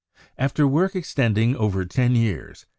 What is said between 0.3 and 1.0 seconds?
After work